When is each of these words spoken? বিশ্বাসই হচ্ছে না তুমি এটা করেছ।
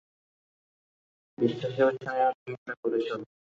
বিশ্বাসই 1.37 1.83
হচ্ছে 1.83 2.09
না 2.09 2.27
তুমি 2.33 2.55
এটা 2.57 2.73
করেছ। 2.83 3.07